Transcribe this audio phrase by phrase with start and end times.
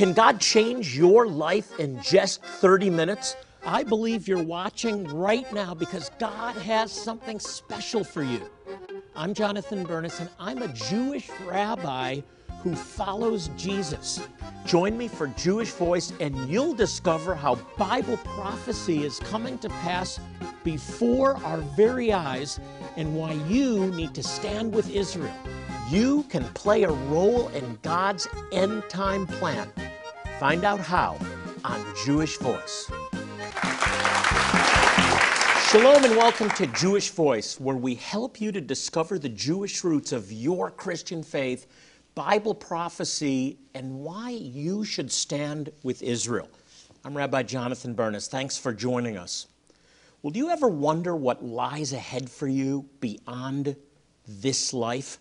[0.00, 3.36] Can God change your life in just 30 minutes?
[3.66, 8.40] I believe you're watching right now because God has something special for you.
[9.14, 12.22] I'm Jonathan Bernis, and I'm a Jewish rabbi
[12.62, 14.26] who follows Jesus.
[14.64, 20.18] Join me for Jewish Voice, and you'll discover how Bible prophecy is coming to pass
[20.64, 22.58] before our very eyes
[22.96, 25.34] and why you need to stand with Israel.
[25.90, 29.72] You can play a role in God's end time plan.
[30.40, 31.18] Find out how
[31.66, 32.90] on Jewish Voice.
[35.68, 40.12] Shalom and welcome to Jewish Voice, where we help you to discover the Jewish roots
[40.12, 41.66] of your Christian faith,
[42.14, 46.48] Bible prophecy, and why you should stand with Israel.
[47.04, 48.26] I'm Rabbi Jonathan Bernis.
[48.26, 49.46] Thanks for joining us.
[50.22, 53.76] Well, do you ever wonder what lies ahead for you beyond
[54.26, 55.18] this life?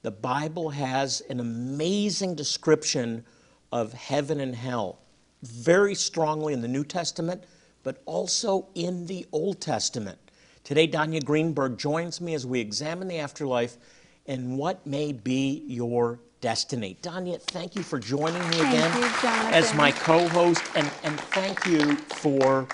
[0.00, 3.26] The Bible has an amazing description
[3.74, 5.00] of heaven and hell,
[5.42, 7.42] very strongly in the New Testament,
[7.82, 10.16] but also in the Old Testament.
[10.62, 13.76] Today, Danya Greenberg joins me as we examine the afterlife
[14.26, 16.96] and what may be your destiny.
[17.02, 19.04] Danya, thank you for joining me again you,
[19.50, 22.68] as my co-host, and, and thank you for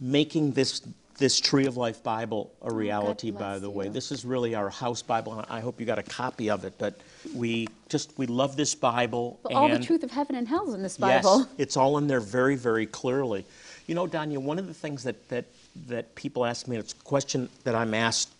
[0.00, 0.80] making this
[1.18, 3.30] this Tree of Life Bible a oh, reality.
[3.30, 3.90] by Oh, bless the way, you.
[3.90, 6.74] this is really our house Bible, and I hope you got a copy of it.
[6.78, 7.00] But
[7.34, 9.38] we just we love this Bible.
[9.42, 11.40] Well, all the truth of heaven and hell is in this Bible.
[11.40, 13.44] Yes, it's all in there very, very clearly.
[13.86, 15.44] You know, Danya, one of the things that, that,
[15.86, 18.30] that people ask me, it's a question that I'm asked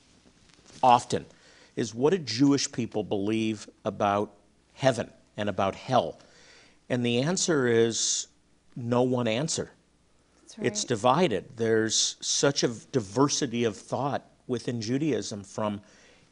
[0.82, 1.24] often,
[1.76, 4.32] is what do Jewish people believe about
[4.74, 6.18] heaven and about hell?
[6.88, 8.26] And the answer is
[8.74, 9.70] no one answer.
[10.58, 10.66] Right.
[10.68, 11.56] It's divided.
[11.56, 15.80] There's such a diversity of thought within Judaism, from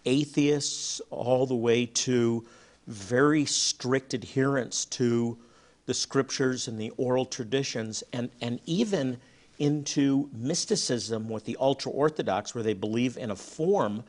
[0.05, 2.47] atheists all the way to
[2.87, 5.39] very strict adherence to
[5.87, 9.19] the scriptures and the oral traditions, and, and even
[9.59, 14.03] into mysticism with the ultra Orthodox, where they believe in a form,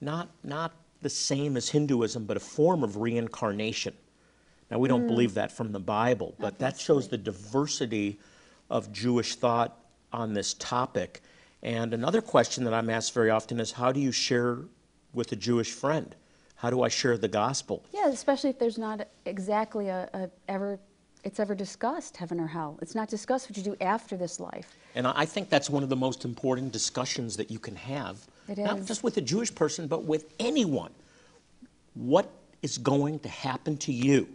[0.00, 3.94] not, not the same as Hinduism, but a form of reincarnation.
[4.70, 5.08] Now, we don't mm.
[5.08, 8.20] believe that from the Bible, but that shows the diversity
[8.70, 9.76] of Jewish thought
[10.12, 11.20] on this topic.
[11.62, 14.58] And another question that I'm asked very often is how do you share
[15.12, 16.14] with a Jewish friend?
[16.56, 17.84] How do I share the gospel?
[17.92, 20.78] yeah, especially if there's not exactly a, a ever
[21.22, 22.78] it's ever discussed heaven or hell.
[22.80, 24.74] It's not discussed what you do after this life.
[24.94, 28.56] And I think that's one of the most important discussions that you can have, It
[28.56, 30.92] not just with a Jewish person, but with anyone.
[31.92, 32.30] What
[32.62, 34.28] is going to happen to you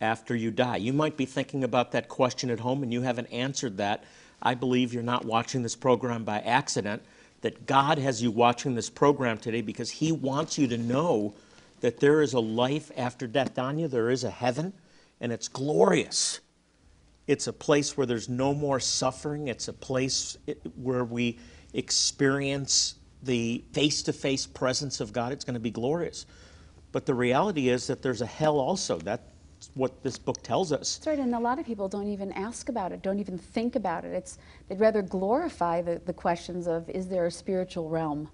[0.00, 0.76] after you die?
[0.76, 4.04] You might be thinking about that question at home and you haven't answered that.
[4.40, 7.02] I believe you're not watching this program by accident,
[7.40, 11.34] that God has you watching this program today because He wants you to know
[11.80, 13.54] that there is a life after death.
[13.54, 14.72] Danya, there is a heaven,
[15.20, 16.40] and it's glorious.
[17.26, 19.48] It's a place where there's no more suffering.
[19.48, 20.38] It's a place
[20.76, 21.38] where we
[21.74, 25.32] experience the face to face presence of God.
[25.32, 26.26] It's going to be glorious.
[26.90, 28.98] But the reality is that there's a hell also.
[28.98, 29.22] That's
[29.74, 30.96] what this book tells us.
[30.96, 33.76] That's right, and a lot of people don't even ask about it, don't even think
[33.76, 34.12] about it.
[34.12, 34.38] It's
[34.68, 38.28] they'd rather glorify the, the questions of is there a spiritual realm?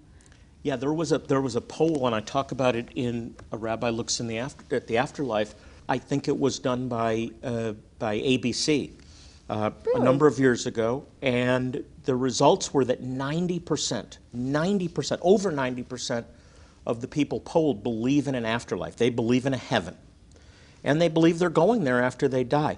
[0.63, 3.57] Yeah, there was a there was a poll, and I talk about it in a
[3.57, 5.53] Rabbi looks in the after, at the afterlife.
[5.87, 8.91] I think it was done by uh, by ABC
[9.49, 15.21] uh, a number of years ago, and the results were that ninety percent, ninety percent,
[15.23, 16.25] over ninety percent
[16.85, 18.95] of the people polled believe in an afterlife.
[18.95, 19.95] They believe in a heaven,
[20.85, 22.77] and they believe they're going there after they die.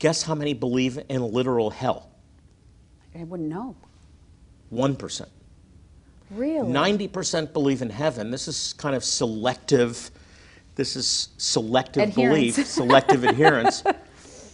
[0.00, 2.10] Guess how many believe in literal hell?
[3.14, 3.76] I wouldn't know.
[4.70, 5.30] One percent.
[6.30, 6.68] Really?
[6.68, 8.32] 90% believe in heaven.
[8.32, 10.10] This is kind of selective.
[10.74, 12.56] This is selective Adherence.
[12.56, 13.84] belief, selective adherence.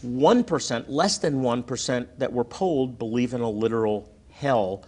[0.05, 4.85] 1%, less than 1% that were polled believe in a literal hell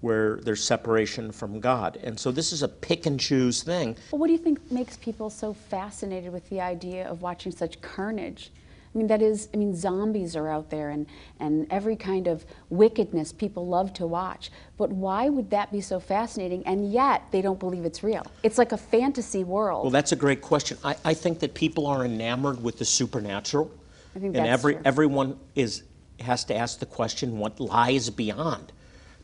[0.00, 1.98] where there's separation from God.
[2.02, 3.96] And so this is a pick and choose thing.
[4.10, 7.80] Well, what do you think makes people so fascinated with the idea of watching such
[7.80, 8.52] carnage?
[8.94, 11.06] I mean, that is, I mean, zombies are out there and,
[11.38, 14.50] and every kind of wickedness people love to watch.
[14.78, 16.66] But why would that be so fascinating?
[16.66, 18.26] And yet they don't believe it's real.
[18.42, 19.82] It's like a fantasy world.
[19.82, 20.78] Well, that's a great question.
[20.82, 23.70] I, I think that people are enamored with the supernatural.
[24.14, 24.82] I think and that's every true.
[24.86, 25.82] everyone is
[26.20, 28.72] has to ask the question what lies beyond.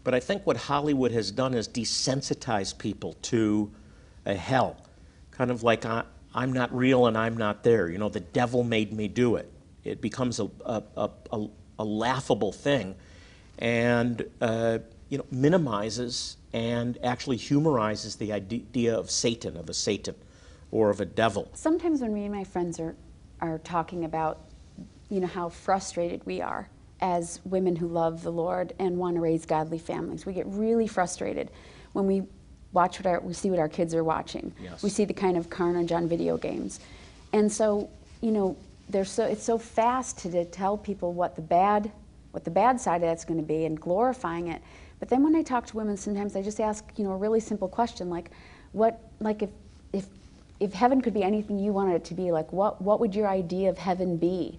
[0.04, 3.70] But I think what Hollywood has done is desensitize people to
[4.26, 4.76] a hell.
[5.30, 6.04] Kind of like I,
[6.34, 7.88] I'm not real and I'm not there.
[7.88, 9.50] You know, the devil made me do it.
[9.84, 11.46] It becomes a, a, a, a,
[11.80, 12.94] a laughable thing
[13.58, 14.78] and uh,
[15.08, 20.14] you know, minimizes and actually humorizes the idea of Satan, of a Satan
[20.70, 21.48] or of a devil.
[21.54, 22.96] Sometimes when me and my friends are,
[23.40, 24.40] are talking about
[25.10, 26.68] you know, how frustrated we are
[27.02, 30.24] as women who love the Lord and want to raise godly families.
[30.24, 31.50] We get really frustrated
[31.92, 32.22] when we
[32.72, 34.54] watch what our, we see what our kids are watching.
[34.62, 34.82] Yes.
[34.82, 36.80] We see the kind of carnage on video games.
[37.34, 37.90] And so,
[38.22, 38.56] you know,
[38.88, 41.90] there's so, it's so fast to, to tell people what the bad
[42.32, 44.62] what the bad side of that's going to be and glorifying it.
[44.98, 47.40] But then when I talk to women, sometimes I just ask, you know, a really
[47.40, 48.30] simple question like,
[48.72, 49.50] what, like if,
[49.92, 50.06] if,
[50.58, 53.28] if heaven could be anything you wanted it to be, like what, what would your
[53.28, 54.58] idea of heaven be?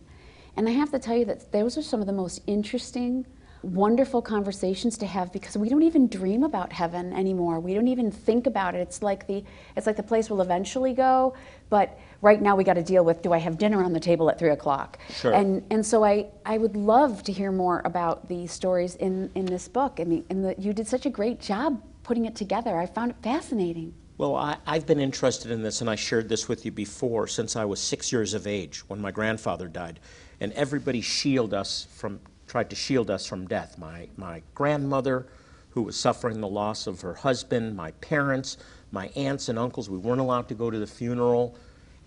[0.56, 3.26] And I have to tell you that those are some of the most interesting,
[3.64, 7.60] wonderful conversations to have because we don't even dream about heaven anymore.
[7.60, 8.80] We don't even think about it.
[8.80, 9.44] It's like the
[9.76, 11.34] it's like the place we'll eventually go,
[11.70, 14.30] but right now we got to deal with do I have dinner on the table
[14.30, 15.00] at three o'clock?
[15.10, 15.34] Sure.
[15.34, 19.46] And and so I, I would love to hear more about the stories in, in
[19.46, 19.98] this book.
[20.00, 22.78] I mean, and the, you did such a great job putting it together.
[22.78, 23.94] I found it fascinating.
[24.18, 27.56] Well, I, I've been interested in this, and I shared this with you before, since
[27.56, 30.00] I was six years of age when my grandfather died.
[30.40, 33.78] And everybody shielded us from, tried to shield us from death.
[33.78, 35.28] My, my grandmother,
[35.70, 38.58] who was suffering the loss of her husband, my parents,
[38.92, 41.58] my aunts and uncles, we weren't allowed to go to the funeral.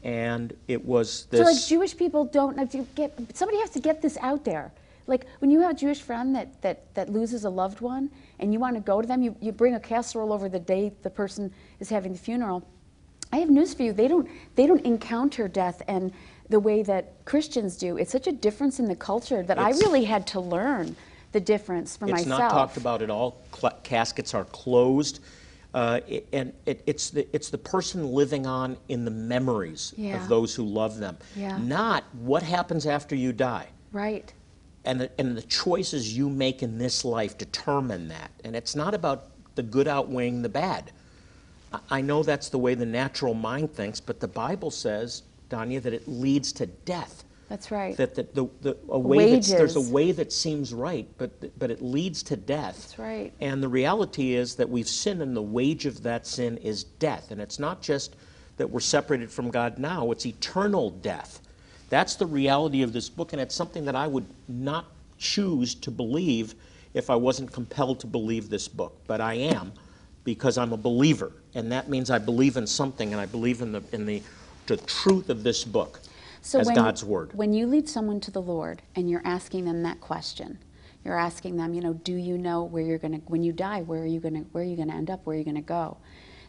[0.03, 1.41] And it was this.
[1.41, 4.73] So like Jewish people don't to get somebody has to get this out there.
[5.07, 8.53] Like when you have a Jewish friend that, that, that loses a loved one and
[8.53, 11.11] you want to go to them, you, you bring a casserole over the day the
[11.11, 12.67] person is having the funeral.
[13.33, 13.93] I have news for you.
[13.93, 16.13] They don't they don't encounter death and
[16.49, 17.97] the way that Christians do.
[17.97, 20.95] It's such a difference in the culture that It's- I really had to learn
[21.33, 22.29] the difference for It's myself.
[22.29, 23.37] It's not talked about at all.
[23.55, 25.21] Cl- caskets are closed.
[25.75, 30.23] Uh, i- and it, it's, the, it's the person living on in the memories Yeah.
[30.23, 31.59] of those who love them, Yeah.
[31.59, 33.67] not what happens after you die.
[33.93, 34.33] Right.
[34.87, 38.31] And the, and the choices you make in this life determine that.
[38.45, 39.25] And it's not about
[39.57, 40.93] the good outweighing the bad.
[41.91, 45.93] I know that's the way the natural mind thinks, but the Bible says, Danya, that
[45.93, 47.25] it leads to death.
[47.49, 47.97] That's right.
[47.97, 51.71] That the, the, the, a way that's, there's a way that seems right, but, but
[51.71, 52.75] it leads to death.
[52.75, 53.33] That's right.
[53.41, 57.31] And the reality is that we've sinned, and the wage of that sin is death.
[57.31, 58.17] And it's not just
[58.57, 61.41] that we're separated from God now, it's eternal death.
[61.89, 64.87] That's the reality of this book, and it's something that I would not
[65.19, 66.55] choose to believe
[66.95, 68.99] if I wasn't compelled to believe this book.
[69.07, 69.73] But I am
[70.25, 73.71] because I'm a believer, and that means I believe in something, and I believe in
[73.71, 74.21] the, in the,
[74.67, 76.01] the truth of this book
[76.43, 77.33] So as when, God's Word.
[77.35, 80.59] When you lead someone to the Lord and you're asking them that question,
[81.05, 83.83] you're asking them, you know, do you know where you're going to when you die,
[83.83, 85.45] where are you going to where are you going to end up, where are you
[85.45, 85.99] going to go?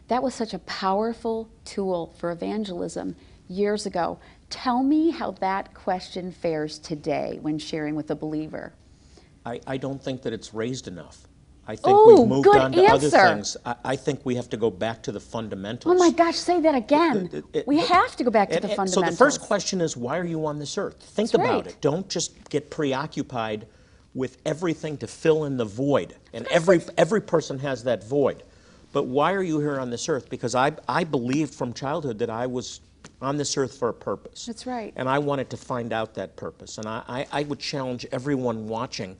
[0.08, 3.14] That was such a powerful tool for evangelism
[3.46, 4.18] years ago.
[4.50, 8.72] Tell me how that question fares today when sharing with a believer.
[9.44, 11.27] I, I don't think that it's raised enough.
[11.68, 13.10] I think Oh, we've moved good on to other answer.
[13.10, 13.56] things.
[13.66, 15.94] I, I think we have to go back to the fundamentals.
[15.94, 17.28] Oh my gosh, say that again.
[17.30, 18.94] It- it- we have to go back to And- the and fundamentals.
[18.94, 20.96] So the first question is, why are you on this earth?
[20.98, 21.66] Think That's about right.
[21.66, 21.80] it.
[21.82, 23.66] Don't just get preoccupied
[24.14, 26.14] with everything to fill in the void.
[26.32, 28.44] And every every person has that void.
[28.94, 30.30] But why are you here on this earth?
[30.30, 32.80] Because I I believed from childhood that I was
[33.20, 34.46] on this earth for a purpose.
[34.46, 34.94] That's right.
[34.96, 36.78] And I wanted to find out that purpose.
[36.78, 39.16] And I, I, I would challenge everyone watching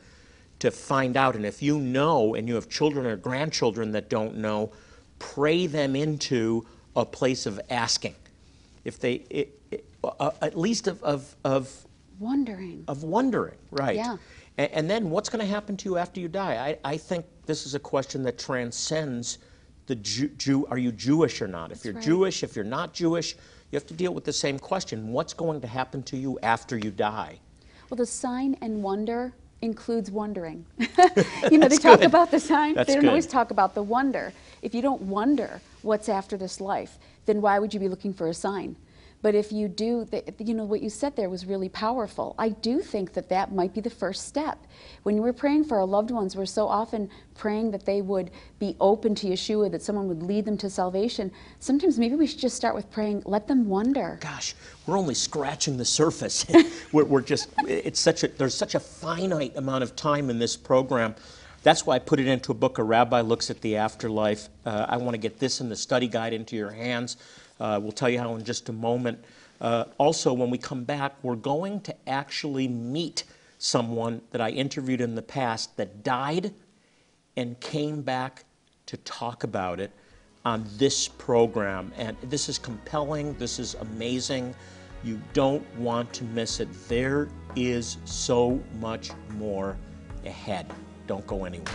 [0.58, 1.37] to find out.
[1.37, 4.72] And if you know and you have children or grandchildren that don't know,
[5.19, 6.66] pray them into
[6.96, 8.14] a place of asking.
[8.84, 11.85] If they, it, it, uh, at least of, of, of,
[12.18, 12.85] Wondering.
[12.88, 13.97] of wondering, right?
[13.97, 14.16] Yeah.
[14.56, 16.76] And, and then what's going to happen to you after you die?
[16.85, 19.38] I, I think this is a question that transcends
[19.87, 21.73] the Jew, Jew are you Jewish or not?
[21.73, 22.04] If you're right.
[22.04, 23.35] Jewish, if you're not Jewish,
[23.71, 25.12] you have to deal with the same question.
[25.12, 27.38] What's going to happen to you after you die?
[27.88, 30.65] Well, the sign and wonder includes wondering.
[31.50, 32.07] you know, they talk good.
[32.07, 33.09] about the sign, That's they don't good.
[33.09, 34.33] always talk about the wonder.
[34.62, 38.29] If you don't wonder what's after this life, then why would you be looking for
[38.29, 38.77] a sign?
[39.20, 42.37] But if you do, the, you know, what you said there was really powerful.
[42.38, 44.58] I do think that that might be the first step.
[45.02, 48.76] When we're praying for our loved ones, we're so often praying that they would be
[48.80, 51.32] open to Yeshua, that someone would lead them to salvation.
[51.58, 54.18] Sometimes maybe we should just start with praying, let them wonder.
[54.20, 54.54] Gosh,
[54.87, 56.46] we're only scratching the surface.
[56.92, 60.56] we're, we're just, it's such a, there's such a finite amount of time in this
[60.56, 61.16] program.
[61.64, 62.78] That's why I put it into a book.
[62.78, 64.48] A rabbi looks at the afterlife.
[64.64, 67.16] Uh, I want to get this in the study guide into your hands.
[67.61, 69.25] Uh, we'll tell you how in just a moment.
[69.61, 73.25] Uh, also, when we come back, we're going to actually meet
[73.59, 76.53] someone that I interviewed in the past that died
[77.37, 78.45] and came back
[78.87, 79.91] to talk about it
[80.45, 81.93] on this program.
[81.97, 84.55] And this is compelling, this is amazing.
[85.05, 86.69] You don't want to miss it.
[86.88, 89.77] There is so much more
[90.25, 90.67] ahead.
[91.07, 91.75] Don't go anywhere.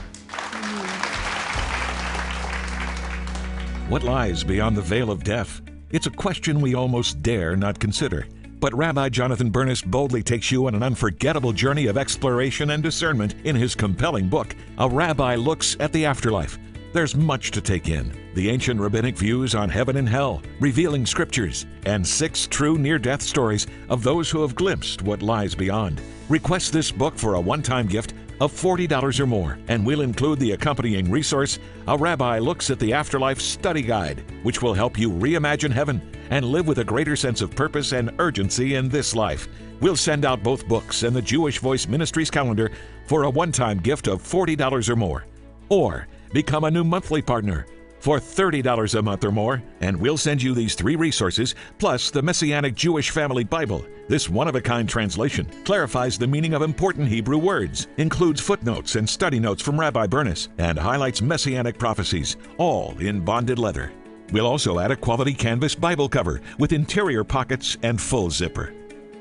[3.89, 5.61] What lies beyond the veil of death?
[5.93, 8.25] It's a question we almost dare not consider.
[8.59, 13.35] But Rabbi Jonathan Bernis boldly takes you on an unforgettable journey of exploration and discernment
[13.43, 16.57] in his compelling book, A Rabbi Looks at the Afterlife.
[16.93, 21.67] There's much to take in the ancient rabbinic views on heaven and hell, revealing scriptures,
[21.85, 26.01] and six true near death stories of those who have glimpsed what lies beyond.
[26.27, 30.39] Request this book for a one time gift of $40 or more, and we'll include
[30.39, 35.09] the accompanying resource, A Rabbi Looks at the Afterlife Study Guide, which will help you
[35.09, 39.47] reimagine heaven and live with a greater sense of purpose and urgency in this life.
[39.81, 42.71] We'll send out both books and the Jewish Voice Ministries calendar
[43.05, 45.25] for a one time gift of $40 or more.
[45.69, 47.65] Or become a new monthly partner
[48.03, 52.21] for $30 a month or more, and we'll send you these three resources plus the
[52.21, 53.85] Messianic Jewish Family Bible.
[54.09, 58.97] This one of a kind translation clarifies the meaning of important Hebrew words, includes footnotes
[58.97, 63.93] and study notes from Rabbi Bernis, and highlights messianic prophecies, all in bonded leather.
[64.33, 68.73] We'll also add a quality canvas Bible cover with interior pockets and full zipper.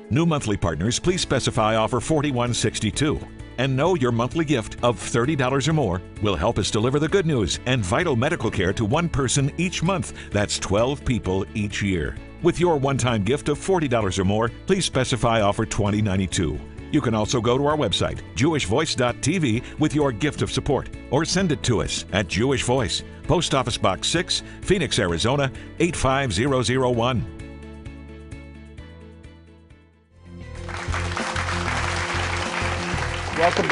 [0.09, 5.73] New monthly partners, please specify offer 4162 and know your monthly gift of $30 or
[5.73, 9.51] more will help us deliver the good news and vital medical care to one person
[9.57, 10.13] each month.
[10.31, 12.15] That's 12 people each year.
[12.41, 16.59] With your one time gift of $40 or more, please specify offer 2092.
[16.91, 21.51] You can also go to our website, jewishvoice.tv, with your gift of support, or send
[21.51, 27.42] it to us at Jewish Voice, Post Office Box 6, Phoenix, Arizona 85001.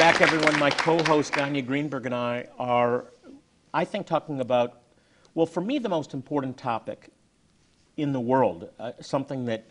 [0.02, 0.58] Back, everyone.
[0.58, 3.04] My co host, Danya Greenberg, and I are,
[3.72, 4.80] I think, talking about,
[5.36, 7.10] well, for me, the most important topic
[7.96, 9.64] in the world, uh, something that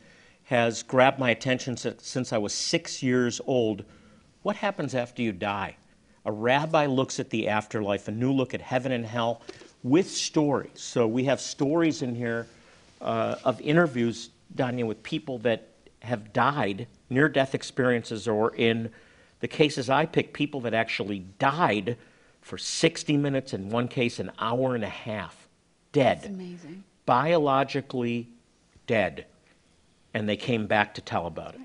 [0.46, 3.84] has grabbed my attention since, since I was six years old.
[4.44, 5.76] What happens after you die?
[6.24, 9.42] A rabbi looks at the afterlife, a new look at heaven and hell
[9.84, 10.80] with stories.
[10.80, 12.48] So we have stories in here
[13.02, 15.68] uh, of interviews, Danya, with people that
[16.04, 18.92] have died, near death experiences, or in
[19.42, 21.98] the cases I picked, people that actually died
[22.42, 25.48] for 60 minutes, in one case, an hour and a half,
[25.92, 26.22] dead.
[26.22, 26.84] That's amazing.
[27.06, 28.30] Biologically
[28.88, 29.26] dead.
[30.14, 31.62] And they came back to tell about it.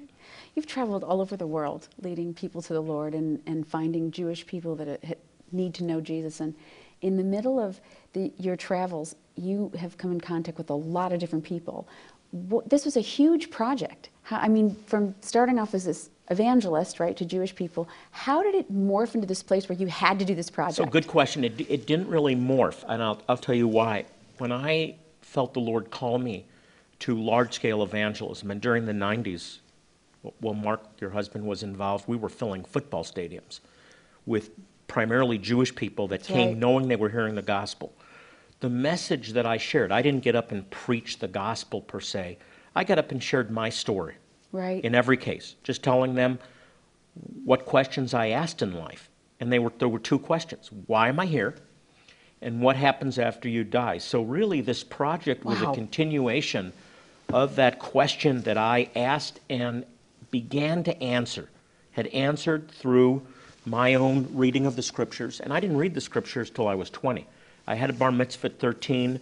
[0.54, 4.46] You've traveled all over the world leading people to the Lord and, and finding Jewish
[4.46, 5.18] people that
[5.52, 6.40] need to know Jesus.
[6.40, 6.54] And
[7.02, 7.80] in the middle of
[8.14, 11.86] the, your travels, you have come in contact with a lot of different people.
[12.66, 14.08] This was a huge project.
[14.30, 18.72] I mean, from starting off as this evangelist, right, to Jewish people, how did it
[18.72, 20.76] morph into this place where you had to do this project?
[20.76, 21.44] So, good question.
[21.44, 24.06] It, it didn't really morph, and I'll, I'll tell you why.
[24.38, 26.46] When I felt the Lord call me
[27.00, 29.58] to large scale evangelism, and during the 90s,
[30.40, 33.60] well, Mark, your husband, was involved, we were filling football stadiums
[34.24, 34.50] with
[34.88, 36.56] primarily Jewish people that That's came right.
[36.56, 37.92] knowing they were hearing the gospel.
[38.60, 42.38] The message that I shared, I didn't get up and preach the gospel per se.
[42.74, 44.14] I got up and shared my story
[44.56, 44.84] right.
[44.84, 46.38] in every case, just telling them
[47.44, 49.08] what questions I asked in life.
[49.40, 51.54] And they were, there were two questions Why am I here?
[52.42, 53.98] And what happens after you die?
[53.98, 55.72] So, really, this project was Wow.
[55.72, 56.72] a continuation
[57.32, 59.84] of that question that I asked and
[60.30, 61.48] began to answer,
[61.92, 63.26] had answered through
[63.64, 65.40] my own reading of the scriptures.
[65.40, 67.26] And I didn't read the scriptures till I was 20.
[67.66, 69.18] I had a bar mitzvah at 13,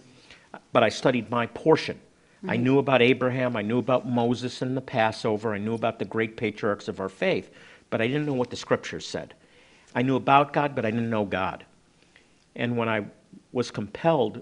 [0.71, 1.99] but I studied my portion.
[2.47, 2.63] I mm-hmm.
[2.63, 6.37] knew about Abraham, I knew about Moses and the Passover, I knew about the great
[6.37, 7.49] patriarchs of our faith,
[7.89, 9.33] but I didn't know what the scriptures said.
[9.95, 11.65] I knew about God, but I didn't know God.
[12.55, 13.05] And when I
[13.51, 14.41] was compelled,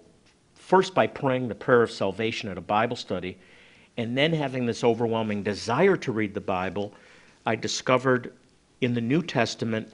[0.56, 3.38] first by praying the prayer of salvation at a Bible study,
[3.98, 6.94] and then having this overwhelming desire to read the Bible,
[7.46, 8.34] I discovered
[8.82, 9.94] in the New Testament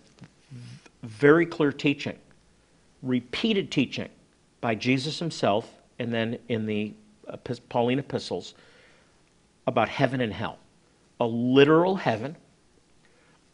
[1.03, 2.17] very clear teaching,
[3.01, 4.09] repeated teaching
[4.61, 6.93] by Jesus himself, and then in the
[7.69, 8.53] Pauline epistles
[9.67, 10.59] about heaven and hell.
[11.19, 12.38] A literal heaven,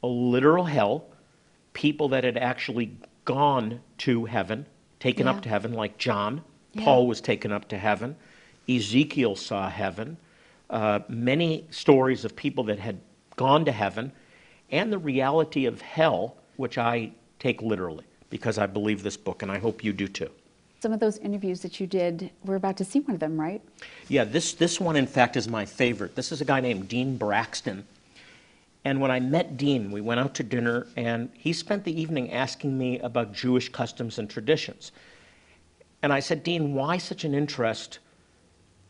[0.04, 1.06] a literal hell,
[1.74, 4.66] people that had actually gone to heaven,
[5.00, 5.34] taken Yeah.
[5.34, 6.44] up to heaven, like John.
[6.74, 6.84] Yeah.
[6.84, 8.16] Paul was taken up to heaven.
[8.70, 10.18] Ezekiel saw heaven.
[10.70, 13.00] Uh, many stories of people that had
[13.36, 14.12] gone to heaven,
[14.72, 19.52] and the reality of hell, which I take literally because I believe this book, and
[19.52, 20.32] I hope you do too.
[20.86, 23.60] Some of those interviews that you did, we're about to see one of them, right?
[24.08, 26.16] Yeah, this, this one, in fact, is my favorite.
[26.16, 27.88] This is a guy named Dean Braxton.
[28.84, 32.32] And when I met Dean, we went out to dinner, and he spent the evening
[32.32, 34.92] asking me about Jewish customs and traditions.
[36.04, 37.98] And I said, Dean, why such an interest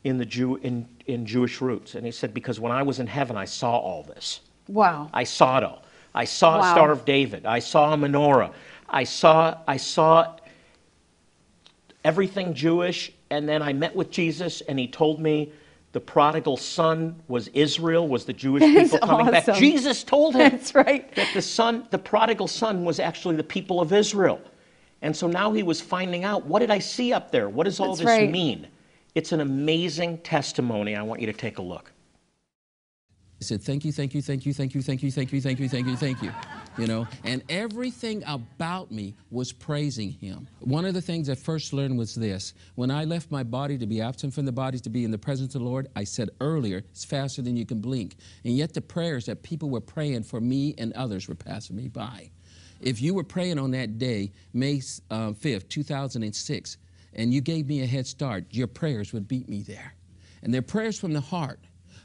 [0.03, 1.95] in, the Jew, in, in Jewish roots?
[1.95, 4.41] And he said, because when I was in heaven, I saw all this.
[4.67, 5.09] Wow.
[5.13, 5.85] I saw it all.
[6.13, 6.73] I saw a Wow.
[6.73, 7.45] Star of David.
[7.45, 8.51] I saw a menorah.
[8.89, 10.35] I saw, I saw
[12.05, 13.11] everything Jewish.
[13.29, 15.51] And then I met with Jesus, and he told me
[15.91, 19.53] the prodigal son was Israel, was the Jewish people coming back.
[19.55, 21.13] Jesus told him That's right.
[21.15, 24.39] that the son, the prodigal son, was actually the people of Israel.
[25.01, 27.49] And so now he was finding out what did I see up there?
[27.49, 28.31] What does all That's this right.
[28.31, 28.67] mean?
[29.15, 30.95] It's an amazing testimony.
[30.95, 31.91] I want you to take a look.
[33.39, 35.59] He said, Thank you, thank you, thank you, thank you, thank you, thank you, thank
[35.59, 36.31] you, thank you, thank you.
[36.77, 40.47] You know, and everything about me was praising him.
[40.59, 43.85] One of the things I first learned was this when I left my body to
[43.85, 46.31] be absent from the body, to be in the presence of the Lord, I said
[46.41, 48.15] earlier, it's faster than you can blink.
[48.43, 51.87] And yet the prayers that people were praying for me and others were passing me
[51.87, 52.31] by.
[52.81, 56.77] If you were praying on that day, May uh, 5th, 2006,
[57.13, 59.93] and you gave me a head start, your prayers would beat me there.
[60.43, 61.59] And they're prayers from the heart.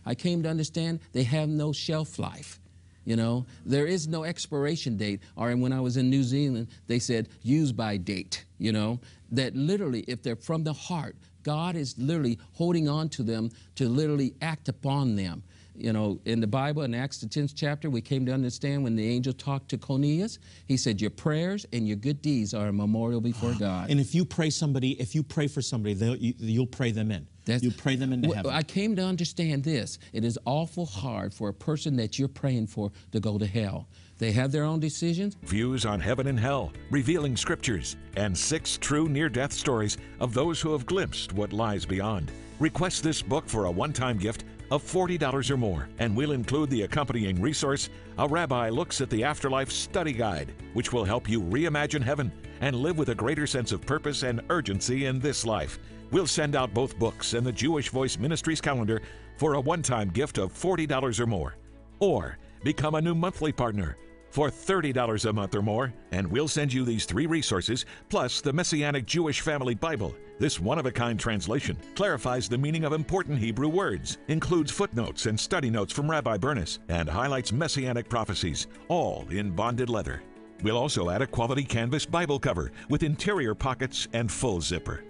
[0.05, 2.61] I came to understand they have no shelf life.
[3.05, 5.21] You know, there is no expiration date.
[5.37, 8.45] Or when I was in New Zealand, they said use by date.
[8.59, 9.01] You know,
[9.33, 13.89] that literally, if they're from the heart, God is literally holding on to them to
[13.89, 15.43] literally act upon them.
[15.75, 18.97] You know, in the Bible, in Acts the 10th chapter, we came to understand when
[18.97, 22.73] the angel talked to Cornelius, he said, Your prayers and your good deeds are a
[22.73, 23.91] memorial before God.
[23.91, 27.11] And if you pray somebody, if you pray for somebody, they'll, you, you'll pray them
[27.11, 27.27] in.
[27.45, 28.53] That's- you pray them into Well, heaven.
[28.53, 29.99] I came to understand this.
[30.13, 33.89] It is awful hard for a person that you're praying for to go to hell.
[34.19, 35.37] They have their own decisions.
[35.45, 40.61] Views on heaven and hell, revealing scriptures, and six true near death stories of those
[40.61, 42.31] who have glimpsed what lies beyond.
[42.59, 46.71] Request this book for a one time gift of $40 or more, and we'll include
[46.71, 51.41] the accompanying resource A Rabbi Looks at the Afterlife Study Guide, which will help you
[51.41, 52.31] reimagine heaven
[52.61, 55.79] and live with a greater sense of purpose and urgency in this life.
[56.11, 59.01] We'll send out both books and the Jewish Voice Ministries calendar
[59.37, 61.57] for a one time gift of $40 or more.
[62.01, 63.97] Or become a new monthly partner
[64.31, 68.53] for $30 a month or more, and we'll send you these three resources plus the
[68.53, 70.15] Messianic Jewish Family Bible.
[70.39, 75.27] This one of a kind translation clarifies the meaning of important Hebrew words, includes footnotes
[75.27, 80.23] and study notes from Rabbi Bernis, and highlights messianic prophecies, all in bonded leather.
[80.63, 85.05] We'll also add a quality canvas Bible cover with interior pockets and full zipper.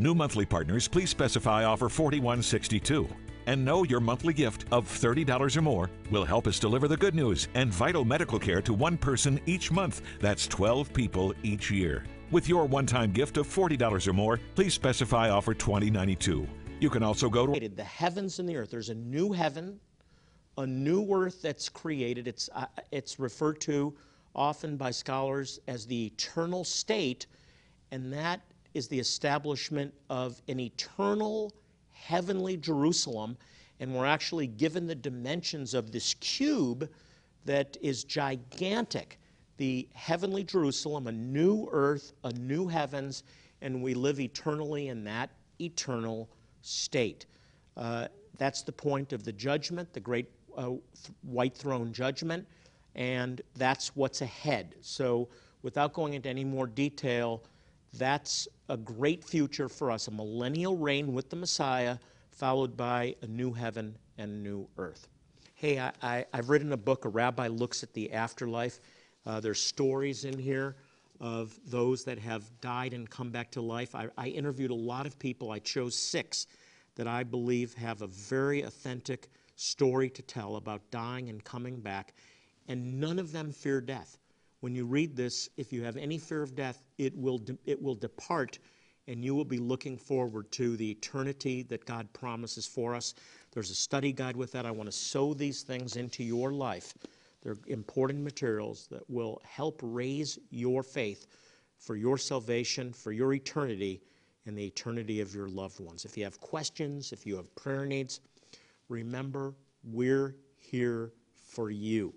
[0.00, 3.08] New monthly partners, please specify offer 4162
[3.46, 7.16] and know your monthly gift of $30 or more will help us deliver the good
[7.16, 10.02] news and vital medical care to one person each month.
[10.20, 12.04] That's 12 people each year.
[12.30, 16.46] With your one-time gift of $40 or more, please specify offer 2092.
[16.78, 18.70] You can also go to the heavens and the earth.
[18.70, 19.80] There's a new heaven,
[20.58, 22.28] a new earth that's created.
[22.28, 23.96] It's, uh, it's referred to
[24.32, 27.26] often by scholars as the eternal state,
[27.90, 28.42] and that
[28.78, 31.52] is the establishment of an eternal
[31.90, 33.36] heavenly Jerusalem.
[33.80, 36.88] And we're actually given the dimensions of this cube
[37.44, 39.18] that is gigantic.
[39.56, 43.24] The heavenly Jerusalem, a new earth, a new heavens,
[43.62, 46.28] and we live eternally in that eternal
[46.62, 47.26] state.
[47.76, 50.70] Uh, that's the point of the judgment, the great uh,
[51.22, 52.46] white throne judgment,
[52.94, 54.76] and that's what's ahead.
[54.80, 55.28] So,
[55.62, 57.42] without going into any more detail,
[57.94, 61.98] that's a great future for us a millennial reign with the Messiah,
[62.30, 65.08] followed by a new heaven and a new earth.
[65.54, 68.80] Hey, I, I've written a book, A Rabbi Looks at the Afterlife.
[69.26, 70.76] Uh, there's stories in here
[71.20, 73.94] of those that have died and come back to life.
[73.94, 75.50] I, I interviewed a lot of people.
[75.50, 76.46] I chose six
[76.94, 82.14] that I believe have a very authentic story to tell about dying and coming back,
[82.68, 84.18] and none of them fear death.
[84.60, 87.80] When you read this, if you have any fear of death, it will, de- it
[87.80, 88.58] will depart,
[89.06, 93.14] and you will be looking forward to the eternity that God promises for us.
[93.52, 94.66] There's a study guide with that.
[94.66, 96.94] I want to sow these things into your life.
[97.42, 101.26] They're important materials that will help raise your faith
[101.78, 104.02] for your salvation, for your eternity,
[104.46, 106.04] and the eternity of your loved ones.
[106.04, 108.20] If you have questions, if you have prayer needs,
[108.88, 112.12] remember we're here for you.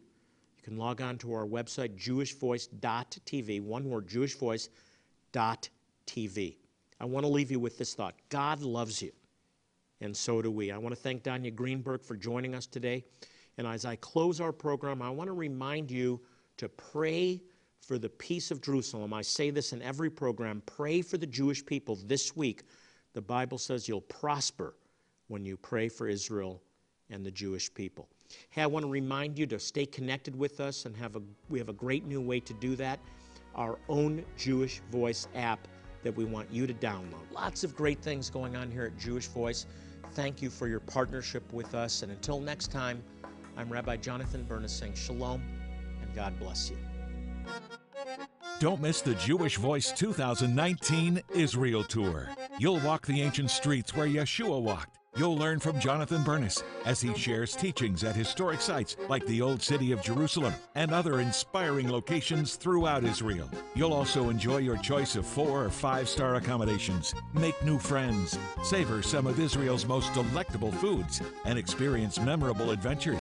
[0.62, 6.56] You can log on to our website, jewishvoice.tv, one word, jewishvoice.tv.
[7.00, 9.12] I want to leave you with this thought God loves you,
[10.02, 10.72] and so do we.
[10.72, 13.04] I want to thank Danya Greenberg for joining us today.
[13.58, 16.22] And as I close our program, I want to remind you
[16.58, 17.42] to pray
[17.80, 19.14] for the peace of Jerusalem.
[19.14, 22.66] I say this in every program pray for the Jewish people this week.
[23.14, 24.76] The Bible says you'll prosper
[25.28, 26.62] when you pray for Israel
[27.10, 28.08] and the Jewish people.
[28.50, 31.60] Hey, I want to remind you to stay connected with us and have a we
[31.60, 33.00] have a great new way to do that.
[33.56, 35.68] Our own Jewish Voice app
[36.04, 37.32] that we want you to download.
[37.32, 39.66] Lots of great things going on here at Jewish Voice.
[40.14, 42.02] Thank you for your partnership with us.
[42.02, 43.04] And until next time,
[43.58, 45.42] I'm Rabbi Jonathan Bernis saying shalom
[46.02, 46.78] and God bless you.
[48.60, 52.30] Don't miss the Jewish Voice 2019 Israel Tour.
[52.60, 57.14] You'll walk the ancient streets where Yeshua walked You'll learn from Jonathan Bernis as he
[57.16, 62.56] shares teachings at historic sites like the Old City of Jerusalem and other inspiring locations
[62.56, 63.50] throughout Israel.
[63.76, 69.02] You'll also enjoy your choice of four or five star accommodations, make new friends, savor
[69.02, 73.20] some of Israel's most delectable foods, and experience memorable adventures.